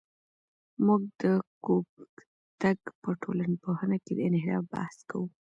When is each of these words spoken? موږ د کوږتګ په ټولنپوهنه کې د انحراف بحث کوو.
موږ 0.85 1.01
د 1.21 1.23
کوږتګ 1.65 2.79
په 3.01 3.09
ټولنپوهنه 3.21 3.97
کې 4.03 4.11
د 4.15 4.19
انحراف 4.27 4.63
بحث 4.73 4.97
کوو. 5.09 5.27